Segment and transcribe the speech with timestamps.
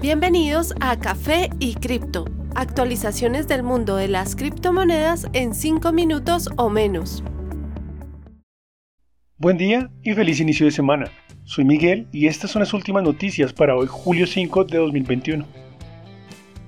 [0.00, 6.70] Bienvenidos a Café y Cripto, actualizaciones del mundo de las criptomonedas en 5 minutos o
[6.70, 7.22] menos.
[9.36, 11.10] Buen día y feliz inicio de semana.
[11.44, 15.44] Soy Miguel y estas son las últimas noticias para hoy julio 5 de 2021.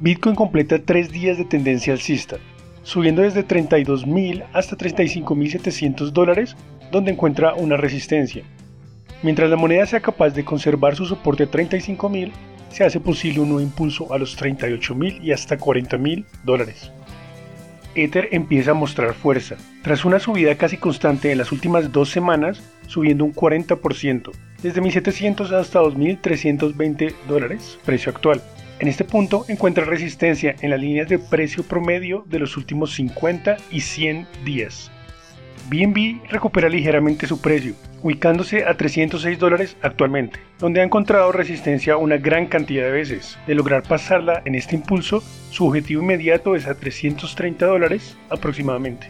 [0.00, 2.38] Bitcoin completa tres días de tendencia alcista,
[2.82, 6.56] subiendo desde 32.000 hasta 35.700 dólares,
[6.90, 8.42] donde encuentra una resistencia.
[9.22, 12.32] Mientras la moneda sea capaz de conservar su soporte a 35.000,
[12.70, 16.90] se hace posible un nuevo impulso a los 38 mil y hasta 40 mil dólares.
[17.94, 22.62] Ether empieza a mostrar fuerza, tras una subida casi constante en las últimas dos semanas,
[22.86, 24.30] subiendo un 40%,
[24.62, 28.42] desde 1.700 hasta 2.320 dólares, precio actual.
[28.78, 33.56] En este punto encuentra resistencia en las líneas de precio promedio de los últimos 50
[33.72, 34.92] y 100 días.
[35.68, 42.16] BNB recupera ligeramente su precio, ubicándose a 306 dólares actualmente, donde ha encontrado resistencia una
[42.16, 43.38] gran cantidad de veces.
[43.46, 49.08] De lograr pasarla en este impulso, su objetivo inmediato es a 330 dólares aproximadamente.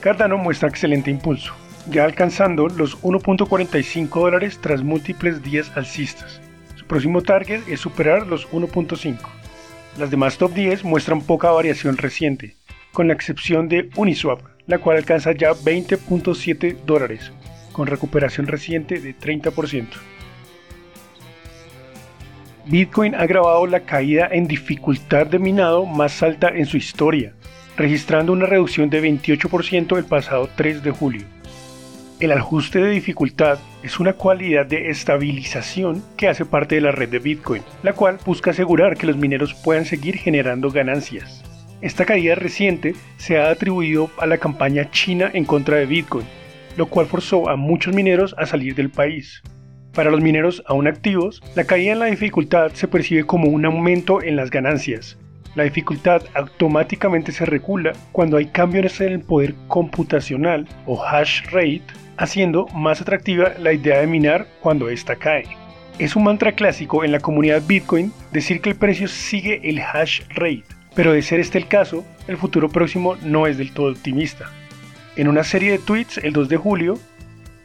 [0.00, 1.54] Cardano muestra excelente impulso,
[1.88, 6.42] ya alcanzando los 1.45 dólares tras múltiples días alcistas.
[6.74, 9.16] Su próximo target es superar los 1.5.
[9.98, 12.56] Las demás top 10 muestran poca variación reciente,
[12.92, 17.32] con la excepción de Uniswap, la cual alcanza ya 20.7 dólares,
[17.72, 19.86] con recuperación reciente de 30%.
[22.66, 27.34] Bitcoin ha grabado la caída en dificultad de minado más alta en su historia,
[27.76, 31.26] registrando una reducción de 28% el pasado 3 de julio.
[32.20, 37.10] El ajuste de dificultad es una cualidad de estabilización que hace parte de la red
[37.10, 41.43] de Bitcoin, la cual busca asegurar que los mineros puedan seguir generando ganancias.
[41.84, 46.24] Esta caída reciente se ha atribuido a la campaña china en contra de Bitcoin,
[46.78, 49.42] lo cual forzó a muchos mineros a salir del país.
[49.92, 54.22] Para los mineros aún activos, la caída en la dificultad se percibe como un aumento
[54.22, 55.18] en las ganancias.
[55.56, 61.84] La dificultad automáticamente se regula cuando hay cambios en el poder computacional o hash rate,
[62.16, 65.44] haciendo más atractiva la idea de minar cuando ésta cae.
[65.98, 70.22] Es un mantra clásico en la comunidad Bitcoin decir que el precio sigue el hash
[70.30, 74.50] rate, pero de ser este el caso, el futuro próximo no es del todo optimista.
[75.16, 76.98] En una serie de tweets el 2 de julio,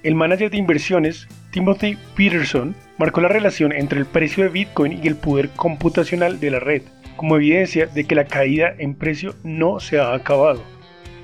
[0.03, 5.07] el manager de inversiones Timothy Peterson marcó la relación entre el precio de Bitcoin y
[5.07, 6.84] el poder computacional de la red,
[7.16, 10.63] como evidencia de que la caída en precio no se ha acabado.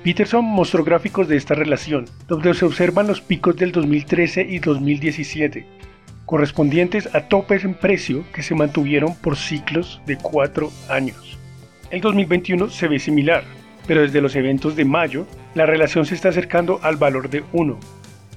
[0.02, 5.66] Peterson mostró gráficos de esta relación, donde se observan los picos del 2013 y 2017,
[6.24, 11.38] correspondientes a topes en precio que se mantuvieron por ciclos de 4 años.
[11.88, 13.44] El 2021 se ve similar,
[13.86, 15.24] pero desde los eventos de mayo,
[15.54, 17.78] la relación se está acercando al valor de 1,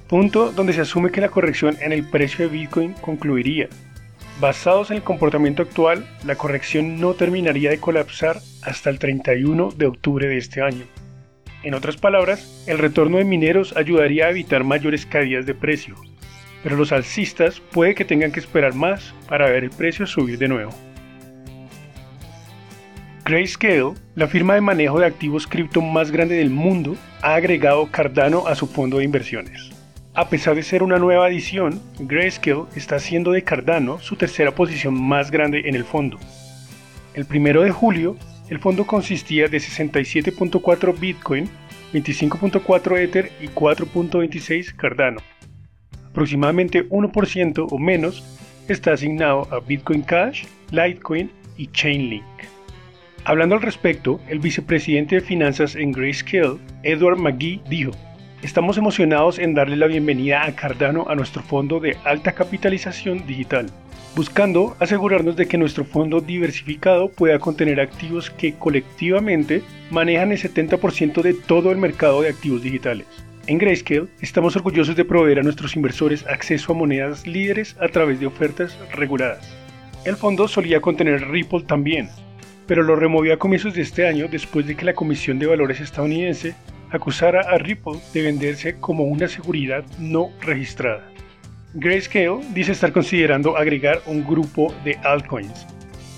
[0.06, 3.68] punto donde se asume que la corrección en el precio de Bitcoin concluiría.
[4.40, 9.86] Basados en el comportamiento actual, la corrección no terminaría de colapsar hasta el 31 de
[9.86, 10.84] octubre de este año.
[11.64, 15.96] En otras palabras, el retorno de mineros ayudaría a evitar mayores caídas de precio,
[16.62, 20.48] pero los alcistas puede que tengan que esperar más para ver el precio subir de
[20.48, 20.72] nuevo.
[23.30, 28.48] Grayscale, la firma de manejo de activos cripto más grande del mundo, ha agregado Cardano
[28.48, 29.70] a su fondo de inversiones.
[30.14, 35.00] A pesar de ser una nueva adición, Grayscale está haciendo de Cardano su tercera posición
[35.00, 36.18] más grande en el fondo.
[37.14, 38.16] El primero de julio,
[38.48, 41.48] el fondo consistía de 67.4 Bitcoin,
[41.92, 45.20] 25.4 Ether y 4.26 Cardano.
[46.10, 48.24] Aproximadamente 1% o menos
[48.66, 52.24] está asignado a Bitcoin Cash, Litecoin y Chainlink.
[53.24, 57.92] Hablando al respecto, el vicepresidente de finanzas en Grayscale, Edward McGee, dijo,
[58.42, 63.66] Estamos emocionados en darle la bienvenida a Cardano a nuestro fondo de alta capitalización digital,
[64.16, 71.20] buscando asegurarnos de que nuestro fondo diversificado pueda contener activos que colectivamente manejan el 70%
[71.20, 73.06] de todo el mercado de activos digitales.
[73.46, 78.18] En Grayscale estamos orgullosos de proveer a nuestros inversores acceso a monedas líderes a través
[78.18, 79.54] de ofertas reguladas.
[80.06, 82.08] El fondo solía contener Ripple también,
[82.70, 85.80] pero lo removió a comienzos de este año después de que la Comisión de Valores
[85.80, 86.54] estadounidense
[86.92, 91.02] acusara a Ripple de venderse como una seguridad no registrada.
[91.74, 95.66] Grayscale dice estar considerando agregar un grupo de altcoins,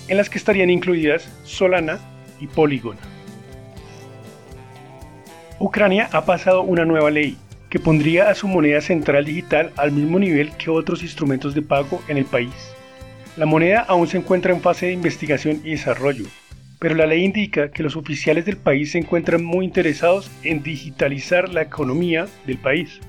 [0.07, 1.97] en las que estarían incluidas Solana
[2.39, 2.97] y Polygon.
[5.57, 7.35] Ucrania ha pasado una nueva ley
[7.71, 11.99] que pondría a su moneda central digital al mismo nivel que otros instrumentos de pago
[12.07, 12.75] en el país.
[13.37, 16.25] La moneda aún se encuentra en fase de investigación y desarrollo,
[16.83, 21.47] pero la ley indica que los oficiales del país se encuentran muy interesados en digitalizar
[21.47, 22.99] la economía del país.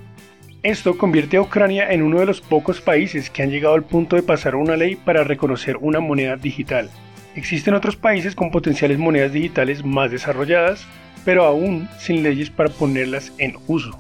[0.62, 4.14] Esto convierte a Ucrania en uno de los pocos países que han llegado al punto
[4.14, 6.88] de pasar una ley para reconocer una moneda digital.
[7.34, 10.86] Existen otros países con potenciales monedas digitales más desarrolladas,
[11.24, 13.98] pero aún sin leyes para ponerlas en uso.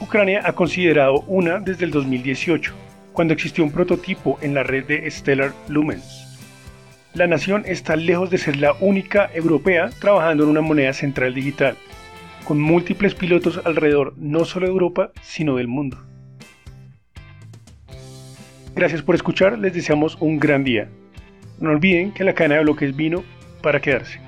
[0.00, 2.74] Ucrania ha considerado una desde el 2018,
[3.12, 6.27] cuando existió un prototipo en la red de Stellar Lumens.
[7.18, 11.76] La nación está lejos de ser la única europea trabajando en una moneda central digital,
[12.44, 15.98] con múltiples pilotos alrededor no solo de Europa, sino del mundo.
[18.76, 20.90] Gracias por escuchar, les deseamos un gran día.
[21.58, 23.24] No olviden que la cadena de bloques vino
[23.62, 24.27] para quedarse.